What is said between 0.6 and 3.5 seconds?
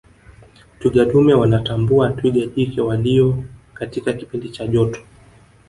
twiga dume wanatambua twiga jike waliyo